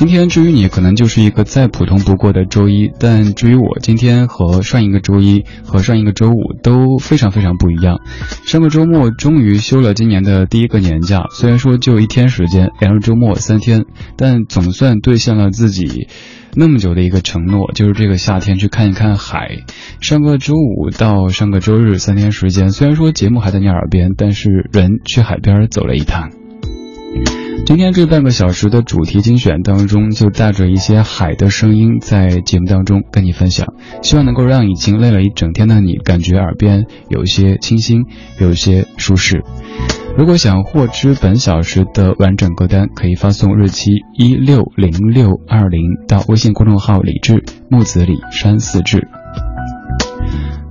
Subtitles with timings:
[0.00, 8.00] 今天至于你，可能就是一个再普通不过的周一，但至于我，今天和上一个周一和上一个周五都非常非常不一样。
[8.46, 13.84] 上个周末终于休了今年的第一个年假，虽然说就一天时间，两个周末三天，
[14.16, 16.08] 但总算兑现了自己。
[16.56, 19.50] 那么久的一个承诺，就是这个夏天去看一看海。
[20.00, 26.30] 上个周五到上个周日三天时间，虽然说节目还在你耳边，但是人去海边走了一趟。
[27.66, 38.06] 今天这半个小时的主题精选当中，就带着一些海的声音，在节目当中跟你分享，希望能够让已经累了一整天的你，感觉耳边有一些清新，
[38.40, 39.44] 有一些舒适。
[40.18, 49.06] 如果想获知本小时的完整歌单，可以发送日期一六零六二零到微信公众号“李志木子李山四志”。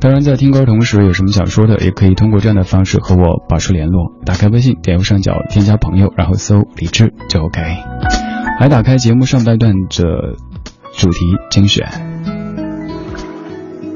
[0.02, 4.14] 当然，在听歌同时有什么想说的，也可以通过这样的方式和我保持联络。
[4.26, 7.62] 打开微信，点右上角添加朋友，然后搜“李志”就 OK。
[8.62, 10.38] 来打开节目上半段的
[10.94, 11.20] 主题
[11.52, 11.86] 精选。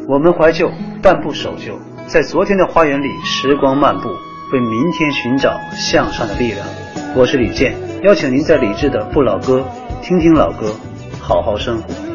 [0.09, 0.69] 我们怀旧，
[1.01, 4.09] 但不守旧，在昨天的花园里，时光漫步。
[4.51, 6.67] 为明天寻找向上的力量。
[7.15, 7.73] 我是李健，
[8.03, 9.65] 邀请您在李志的不老歌
[10.03, 10.75] 听听老歌，
[11.19, 12.12] 好好生活。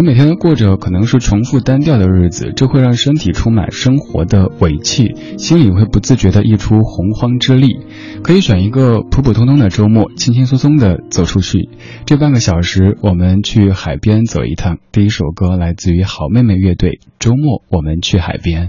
[0.00, 7.76] 你每天都过着可能是重复单调的日子，这会让身体充满生活的尾气，心里会不自觉地溢出洪荒之力。
[8.22, 11.68] 可以选一个普普通通的周末，轻轻松松地走出去。
[12.06, 14.78] 这半个小时，我们去海边走一趟。
[14.90, 18.68] 第一首歌来自于好妹妹乐队，《周末我们去海边》。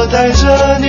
[0.00, 0.88] 我带着你，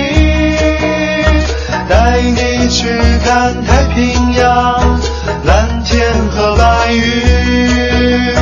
[1.86, 2.88] 带你去
[3.22, 4.98] 看太平洋，
[5.44, 8.34] 蓝天和白云。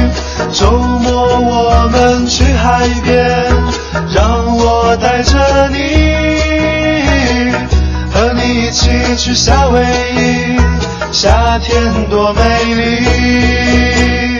[0.53, 3.19] 周末我们去海边，
[4.15, 7.51] 让我带着你，
[8.13, 9.83] 和你一起去夏威
[10.15, 10.57] 夷，
[11.11, 12.41] 夏天多美
[12.75, 14.40] 丽。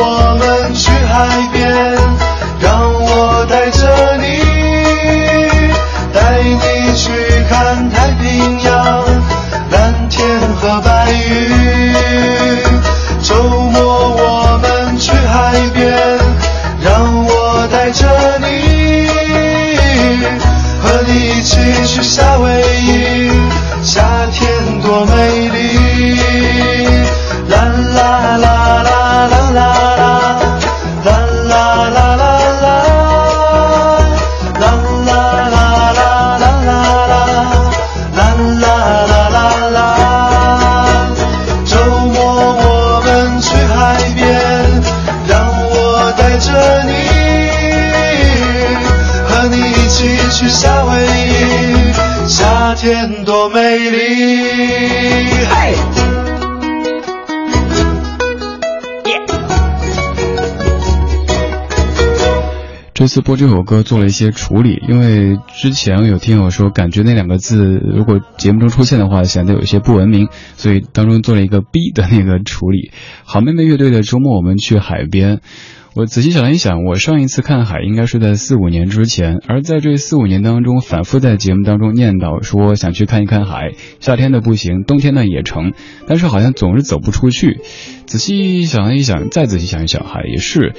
[63.01, 72.91] 这次播这首歌做了一些处理，因为之前有听友说，感觉那两个字如果节目中出现的话，显得有一些不文明，所以当中做了一个 B 的那个处理。
[73.23, 75.39] 好妹妹乐队的周末，我们去海边。
[75.95, 85.73] 我仔细想了一想，我上一次看海应该是在四五年之前，而在这四五年当中，反复在节目当中念叨说想去看一看海，夏天的不行，冬天的也成，
[86.05, 87.61] 但是好像总是走不出去。
[88.05, 90.75] 仔细想了一想，再仔细想一想，还也是。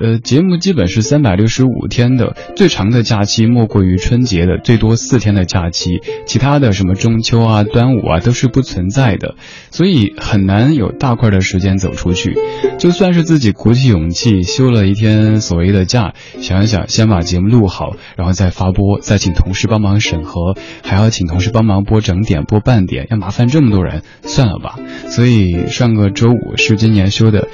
[0.00, 9.36] 呃，节目基本是三百六十五天的，最长的假期莫过于春节的，最多四天的假期，其他的什么中秋啊、端午啊都是不存在的，
[9.70, 12.36] 所以很难有大块的时间走出去。
[12.78, 24.76] 就算是自己鼓起勇气休了一天所谓的假，想一想，先把节目录好，然后再发播，再请同事帮忙审核，还要请同事帮忙播整点、播半点，要麻烦这么多人，算了吧。
[25.06, 27.46] 所以上个周五是今年休的。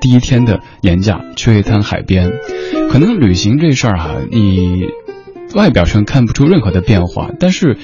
[0.00, 2.30] 第一天的年假去一趟海边，
[2.90, 4.84] 可能旅行这事儿哈，你
[5.54, 7.76] 外表上看不出任何的变化，但是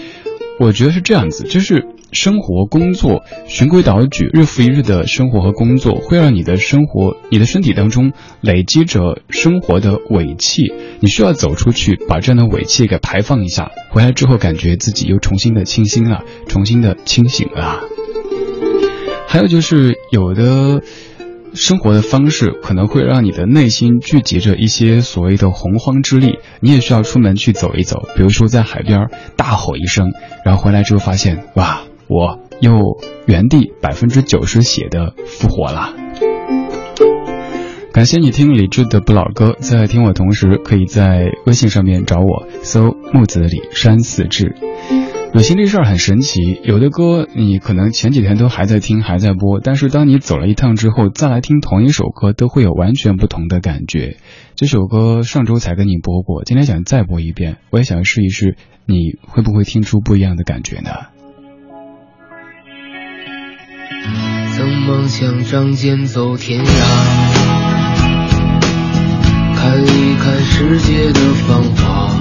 [0.60, 17.80] 我觉得是这样子，就是生活工作循规蹈矩，日复一日的生活和工作，会让你的生活、你的身体当中累积着生活的尾气，你需要走出去，把这样的尾气给排放一下，回来之后感觉自己又重新的清新了，重新的清醒了。
[19.26, 20.82] 还有就是有的。
[21.54, 28.02] 生活的方式可能会让你的内心聚集着一些所谓的洪荒之力，你也需要出门去走一走。
[28.16, 30.12] 比如说在海边大吼一声，
[30.44, 32.72] 然后回来之后发现，哇，我又
[33.26, 35.92] 原地百分之九十血的复活了。
[37.92, 44.56] 感谢你听李志的不老歌，在听我同时，可以在微信上面找我，搜木子李山四志。
[45.34, 54.18] 旅行这事儿很神奇，有的歌你可能前几天都还在听，还在播，但是当你走了一趟之后，再来听同一首歌，都会有完全不同的感觉。
[54.56, 60.90] 这首歌上周才跟你播过，今天想再播一遍，我也想试一试，你会不会听出不一样的感觉呢？
[64.54, 66.68] 曾梦想仗剑走天涯，
[69.56, 72.11] 看一看世界的繁华。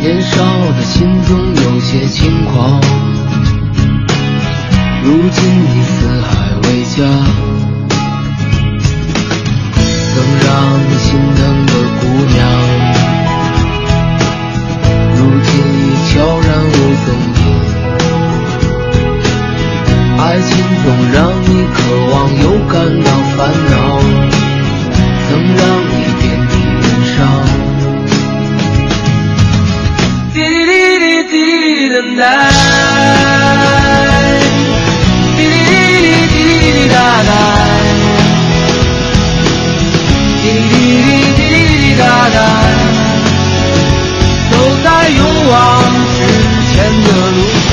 [0.00, 0.42] 年少
[0.78, 2.80] 的心总有些轻狂，
[5.04, 6.28] 如今你四海
[6.62, 6.96] 为家，
[10.14, 10.48] 曾让
[10.88, 12.02] 你心疼的姑
[12.32, 12.38] 娘，
[15.16, 16.72] 如今已悄然无
[17.04, 17.06] 踪
[17.36, 17.38] 影。
[20.18, 20.50] 爱情
[20.82, 21.78] 总让你渴
[22.10, 22.74] 望又感
[23.04, 23.06] 到
[23.36, 23.38] 烦
[23.68, 23.72] 恼，
[25.28, 25.60] 曾让
[32.00, 32.24] 等待。
[35.36, 36.96] 滴滴滴滴滴滴答
[37.28, 37.30] 答，
[40.40, 42.36] 滴滴滴滴滴滴答答，
[44.50, 44.52] 走
[44.82, 45.54] 在勇往
[46.16, 46.18] 直
[46.72, 47.38] 前的路
[47.68, 47.70] 上。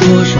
[0.00, 0.39] 多少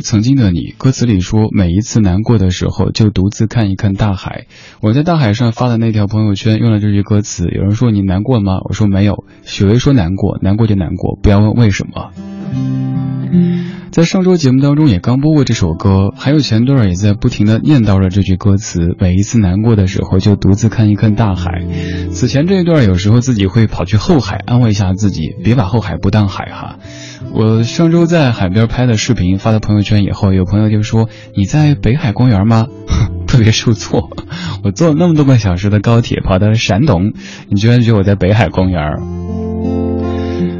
[0.00, 4.46] 曾经的你，歌词里说，每一次难过的时候，就独自看一看大海。
[4.80, 7.48] 我在大海上发的那条朋友圈用了这句歌词。
[7.48, 8.58] 有人说你难过吗？
[8.68, 9.24] 我说没有。
[9.44, 12.10] 许巍说难过，难过就难过，不要问为什么。
[13.92, 18.94] 在上周节目当中也刚播过这首歌，还有前段也在不停的念叨着这句歌词。
[18.98, 21.64] 每一次难过的时候，就独自看一看大海。
[22.10, 26.78] 此前这一段有时候自己会跑去后海安慰一下自己，别把后海不当海哈。
[27.38, 32.66] 我上周在海边拍的视频发到朋友圈以后，有朋友就说你在北海公园吗？
[33.28, 34.08] 特别受挫，
[34.64, 37.12] 我坐了那么多个小时的高铁跑到了山东，
[37.50, 38.80] 你居然觉得我在北海公园？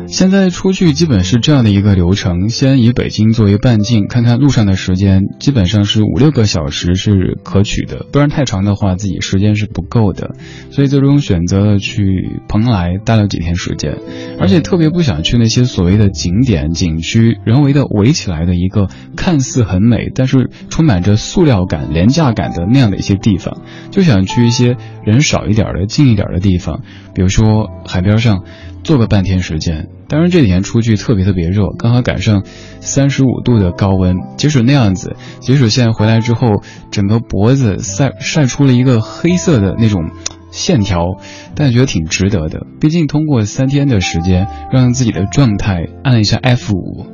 [0.08, 10.36] 现在出去基本是这样的一个流程，先以北京作为半径，看看路上的时间，基本上是五六个小时是可取的，不然太长的话自己时间是不够的，
[10.70, 13.98] 所以最终选择了去蓬莱待了几天时间，
[14.38, 23.58] 而且特别不想去那些所谓的景点景区，人为的围起来的一个看似很美，但是充满着塑料感、廉价感的那样的一些地方，
[23.90, 26.82] 就想去一些人少一点的、近一点的地方，
[27.12, 28.44] 比如说海边上。
[28.86, 32.44] 坐个半天时间，当然这几天出去特别特别热，刚好赶上
[32.78, 34.14] 三十五度的高温。
[34.36, 36.62] 即使那样子，即使现在回来之后，
[36.92, 40.10] 整个脖子晒晒出了一个黑色的那种
[40.52, 41.16] 线条，
[41.56, 42.64] 但觉得挺值得的。
[42.80, 47.06] 毕竟通过三天的时间，让自己的状态按了一下 F 五。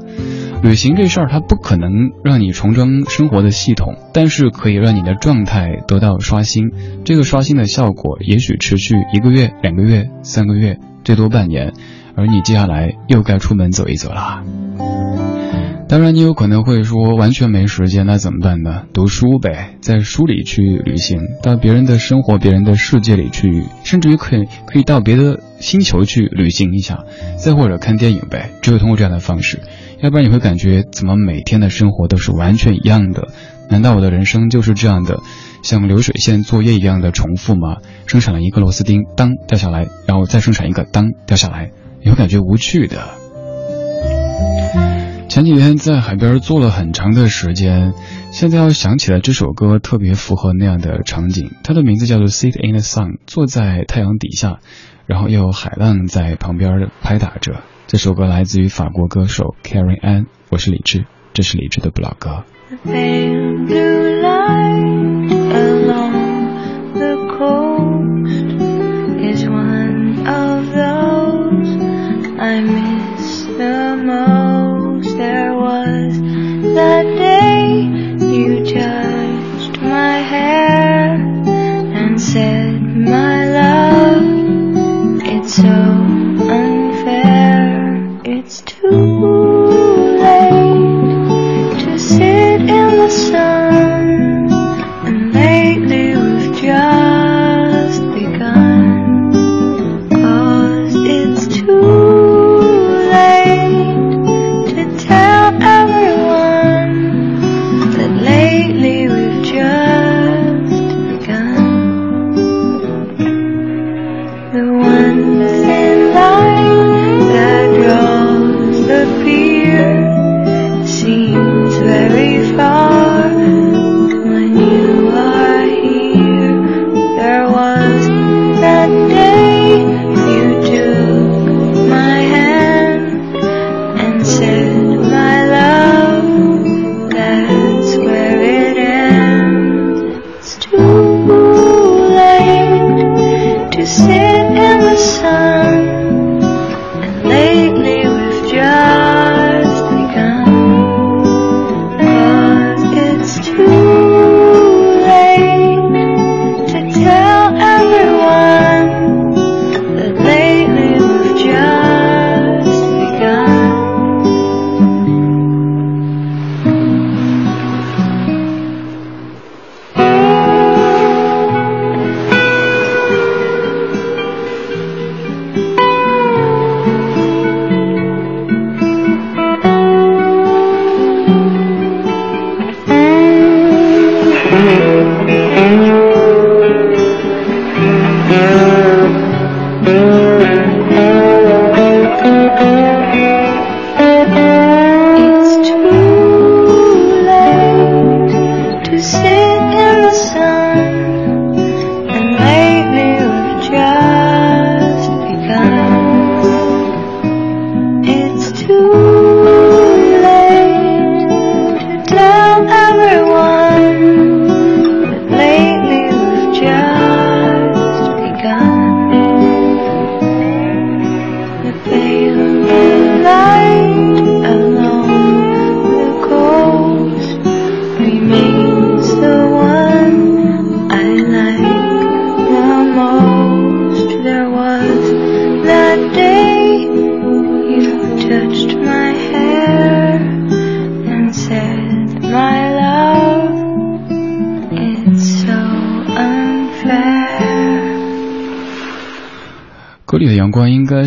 [0.63, 6.71] 旅行这事儿，它不可能让你重装生活的系统，但是可以让你的状态得到刷新。
[7.07, 10.77] 这个刷新的效果，也许持续一个月、两个月、三个月。
[11.05, 11.73] 最多半年，
[12.17, 14.43] 而你接下来又该出门走一走了。
[15.89, 18.85] 当然，你有可能会说完全没时间，那怎么办呢？
[18.95, 27.01] 读书呗，在书里去旅行，到别人的生活、别人的世界里去，甚至于可以可以到别的星球去旅行一下，
[27.37, 28.53] 再或者看电影呗。
[28.63, 29.61] 只有通过这样的方式，
[30.01, 33.29] 要不然你会感觉怎么每天的生活都是完全一样的？
[33.73, 35.23] 难道我的人生就是这样的？
[35.63, 37.79] 像流水线作业一样的重复吗？
[38.07, 41.71] 生产了一个螺丝钉，当掉下来，然后再生产一个，当掉下来，
[42.05, 43.09] 你会感觉无趣的。
[45.31, 47.95] 前几天在海边坐了很长的时间，
[48.31, 51.51] 现在要想起来这首歌特别符合那样的场景。
[51.65, 54.59] 它的名字叫做《Sit in the Sun》，坐在太阳底下，
[55.07, 57.63] 然后又有海浪在旁边拍打着。
[57.87, 60.27] 这首歌来自于法国歌手 Carrie Ann。
[60.51, 62.45] 我是李志，这是李志的不老歌。
[62.73, 64.12] the same blue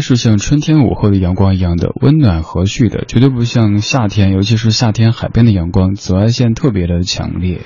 [0.07, 7.61] 是像春天午后的阳光一样的温暖和煦的，绝对不像夏天，尤其是夏天海边的阳光，紫外线特别的强烈。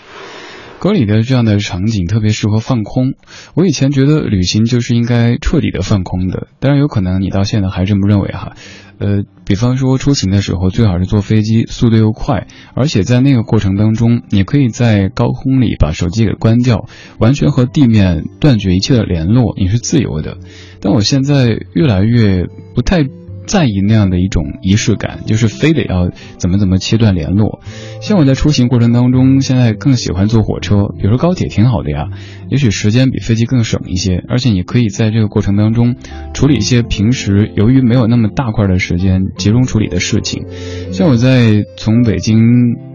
[0.80, 3.16] 歌里的这样的场景特别适合放空。
[3.56, 8.54] 我以前觉得旅行就是应该彻底的放空的，当然有可能你到现在还这么认为哈。
[9.00, 16.88] 呃，比方说出行的时候最好是坐飞机，速度又快，而且在那个过程当中，你可以在高空里把手机给关掉，
[17.18, 20.38] 完全和地面断绝一切的联络，你是自由的。
[20.82, 22.46] 但我现在越来越
[22.76, 23.08] 不太。
[23.50, 27.62] 在意那样的一种仪式感，就是非得要怎么怎么切断联络。
[28.00, 32.10] 像我在出行过程当中，现在更喜欢坐火车，比如说高铁挺好的呀，
[32.52, 35.96] 也许时间比飞机更省一些，而且你可以在这个过程当中
[36.36, 40.46] 处理一些平时由于没有那么大块的时间集中处理的事情。
[40.92, 42.38] 像我在从北京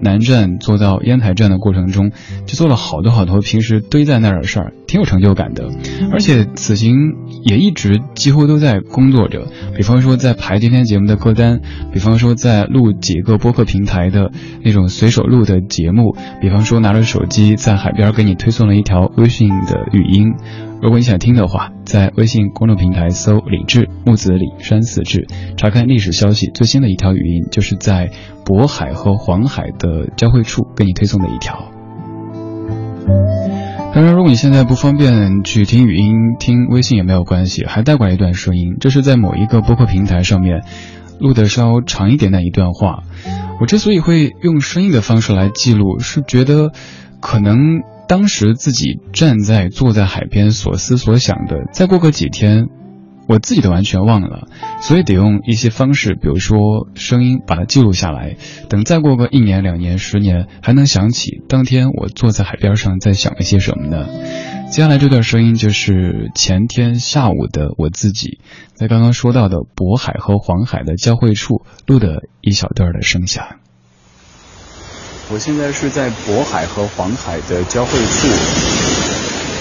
[0.00, 2.12] 南站坐到烟台站的过程中，
[2.46, 5.68] 就做了好多好多平时堆在那儿的事儿，挺有成就感的。
[6.12, 6.94] 而且此行
[7.44, 10.34] 也一直几乎都在工作着，比方说在。
[10.44, 14.30] 排今天节目的歌单，比方说在录几个播客平台的
[14.62, 20.34] 那种随手录的节目，比方说拿着手机在海边给你推送了一条微信的语音。
[20.82, 25.26] 如果你想听的话，在微信公众平台搜“李志木子李山四志”，
[25.56, 26.50] 查看历史消息。
[26.52, 28.10] 最新的一条语音就是在
[28.44, 31.70] 渤海和黄海的交汇处给你推送的一条。
[33.94, 38.76] 当然，如果你现在不方便去听语音、听微信也没有关系，还带过来一段声音。
[38.80, 40.64] 这是在某一个播客平台上面
[41.20, 43.04] 录的稍长一点的一段话。
[43.60, 46.72] 我之所以会用声音的方式来记录，是觉得
[47.20, 52.66] 可能当时自己站在、坐在海边所思所想的，再过个几天。
[53.26, 54.48] 我自己都完全忘了，
[54.80, 58.36] 所以得用一些方式，比如说声音把它记录下来。
[58.68, 64.06] 等再过个一年、两年、十年，还能想起当天我坐在海边上在想了些什么呢？
[64.70, 68.40] 接下来这段声音就是前天下午的我自己，
[68.74, 73.46] 在刚刚说到的渤海和黄海的交汇处录的一小段的声响。
[75.32, 79.13] 我现在是在渤海和黄海的交汇处。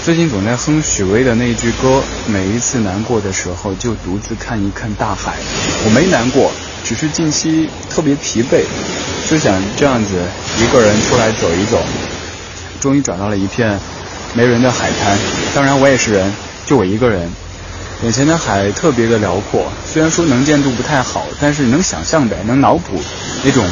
[0.04, 5.36] 最近总在哼许巍的那句歌，每一次难过的时候就独自看一看大海。
[5.82, 6.52] 我没难过，
[6.84, 8.64] 只是近期特别疲惫，
[9.30, 10.10] 就想这样子
[10.60, 11.82] 一个人出来走一走。
[12.82, 13.80] 终于找到了一片
[14.34, 15.16] 没人的海滩，
[15.54, 16.30] 当然我也是人，
[16.66, 17.26] 就我一个人。
[18.02, 23.00] 眼前的海特别的辽阔，虽然说能见度不太好，但是能想象的，能脑补
[23.42, 23.64] 那种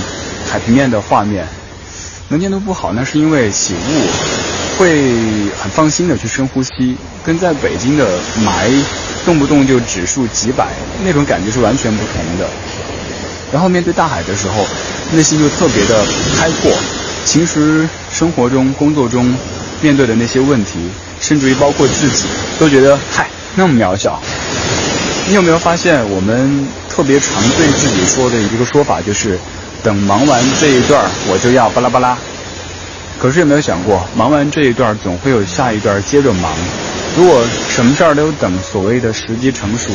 [0.51, 1.47] 海平面的画面。
[2.31, 4.52] 能见度不好，那是因为起雾。
[4.83, 4.91] 会
[5.63, 8.05] 很放心的去深呼吸，跟在北京的
[8.45, 8.69] 霾
[9.25, 10.67] 动不动就指数几百
[11.05, 12.51] 那种感觉是完全不同的。
[13.53, 14.67] 然后面对大海的时候，
[15.13, 16.05] 内心就特别的
[16.37, 16.73] 开阔。
[17.25, 19.33] 平时生活中、工作中
[19.81, 20.91] 面对的那些问题，
[21.21, 22.27] 甚至于包括自己，
[22.59, 24.21] 都觉得嗨那么渺小。
[25.29, 29.39] 你有没有发现，我们特别常对自己说的一个说法就是，
[29.81, 32.19] 等忙完这一段，我就要巴拉巴拉。
[33.23, 36.53] 可是有没有想过，忙完这一段，总会有下一段接着忙。
[37.17, 39.93] 如果什么事儿都等所谓的时机成熟，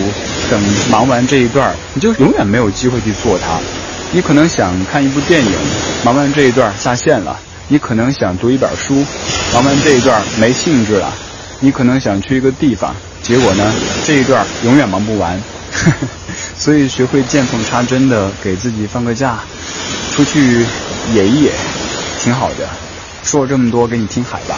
[0.49, 3.59] 等忙完这一段，你就永远没有机会去做它。
[4.13, 5.51] 你可能想看一部电影，
[6.05, 7.35] 忙完这一段下线了；
[7.67, 9.03] 你可能想读一本书，
[9.53, 11.11] 忙完这一段没兴致了；
[11.59, 13.73] 你可能想去一个地方，结果呢，
[14.05, 15.37] 这一段永远忙不完。
[16.57, 19.39] 所以学会见缝插针的给自己放个假，
[20.15, 20.65] 出去
[21.13, 21.51] 野一野，
[22.23, 22.87] 挺好的。
[23.27, 24.55] 说了这么多，给你听海吧。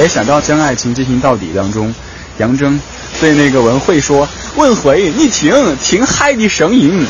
[0.00, 1.94] 哎，想到将爱情进行到底当中，
[2.38, 2.78] 杨铮
[3.20, 4.26] 对那个文慧说
[4.56, 7.06] ：“问回你停停海的声音。”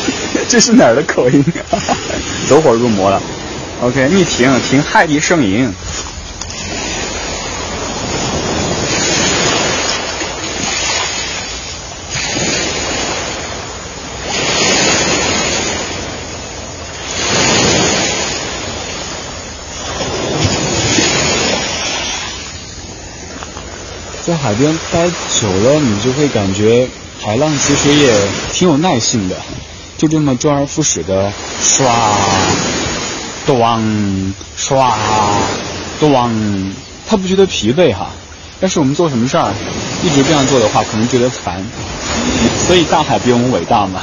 [0.48, 1.44] 这是哪儿的口音？
[2.48, 3.20] 走火入魔了。
[3.82, 5.72] OK，你听听海的声音。
[24.42, 26.88] 海边待久了，你就会感觉
[27.20, 28.14] 海浪其实也
[28.52, 29.36] 挺有耐性的，
[29.98, 31.94] 就这么周而复始的刷，
[33.46, 34.96] 咚，刷，
[36.00, 36.72] 咚，
[37.06, 38.08] 他不觉得疲惫哈。
[38.60, 39.52] 但是我们做什么事儿，
[40.02, 41.64] 一直这样做的话，可能觉得烦。
[42.66, 44.00] 所以大海比我们伟大嘛。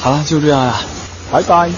[0.00, 0.80] 好了，就这样了，
[1.30, 1.70] 拜拜。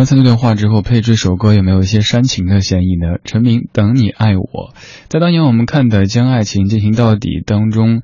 [0.00, 3.18] 刚才那段话之后，配这首歌有没有一些煽情的嫌疑呢？
[3.22, 4.72] 陈明，等你爱我，
[5.08, 8.00] 在当年我们看的《将爱情进行到底》当中，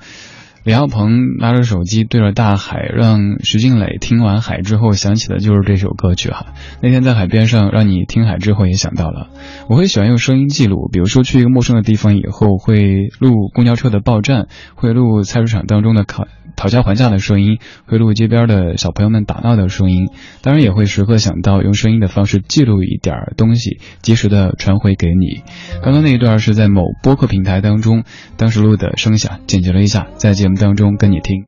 [0.66, 6.54] 李亚鹏拿着手机对着大海，让徐静蕾听完海之后想起的就是这首歌曲哈。
[6.82, 9.28] 那天在海边上，让你听海之后也想到了。
[9.68, 16.26] 我会喜欢用声音记录，比如说去一个陌生的地方以后，会录公交车的报站，会录菜市场当中的烤。
[16.56, 20.08] 讨价还价的声音，会录街边的小朋友们打闹的声音，
[20.40, 25.42] 当然也会时刻想到用声音的方式记录一点东西，及时的传回给你。
[25.82, 28.04] 刚刚那一段是在某播客平台当中，
[28.38, 31.44] 当时录的声响，剪辑了一下，在节目当中跟你听。